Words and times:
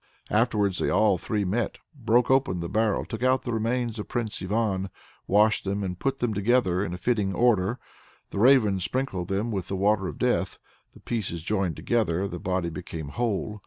Afterwards 0.31 0.79
they 0.79 0.89
all 0.89 1.19
three 1.19 1.45
met, 1.45 1.77
broke 1.93 2.31
open 2.31 2.59
the 2.59 2.67
barrel, 2.67 3.05
took 3.05 3.21
out 3.21 3.43
the 3.43 3.53
remains 3.53 3.99
of 3.99 4.07
Prince 4.07 4.41
Ivan, 4.41 4.89
washed 5.27 5.63
them, 5.63 5.83
and 5.83 5.99
put 5.99 6.17
them 6.17 6.33
together 6.33 6.83
in 6.83 6.97
fitting 6.97 7.35
order. 7.35 7.77
The 8.31 8.39
Raven 8.39 8.79
sprinkled 8.79 9.27
them 9.27 9.51
with 9.51 9.67
the 9.67 9.75
Water 9.75 10.07
of 10.07 10.17
Death 10.17 10.57
the 10.95 11.01
pieces 11.01 11.43
joined 11.43 11.75
together, 11.75 12.27
the 12.27 12.39
body 12.39 12.71
became 12.71 13.09
whole. 13.09 13.59